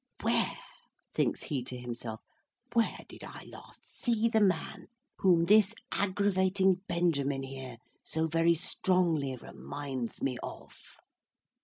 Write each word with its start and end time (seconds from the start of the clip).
"Where?" 0.23 0.57
thinks 1.13 1.43
he 1.43 1.63
to 1.65 1.77
himself, 1.77 2.21
"where 2.73 3.05
did 3.07 3.23
I 3.23 3.43
last 3.43 3.87
see 3.87 4.27
the 4.29 4.41
man 4.41 4.87
whom 5.19 5.45
this 5.45 5.75
agravating 5.91 6.81
Benjamin, 6.87 7.43
here, 7.43 7.77
so 8.03 8.25
very 8.27 8.55
strongly 8.55 9.35
reminds 9.35 10.19
me 10.23 10.39
of?" 10.41 10.73